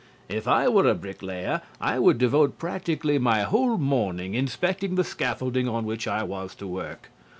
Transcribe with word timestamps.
If 0.29 0.47
I 0.47 0.67
were 0.67 0.87
a 0.89 0.95
bricklayer 0.95 1.61
I 1.79 1.99
would 1.99 2.17
devote 2.17 2.57
practically 2.57 3.19
my 3.19 3.43
whole 3.43 3.77
morning 3.77 4.33
inspecting 4.33 4.95
the 4.95 5.03
scaffolding 5.03 5.67
on 5.69 5.85
which 5.85 6.07
I 6.07 6.23
was 6.23 6.55
to 6.55 6.65
work. 6.65 7.11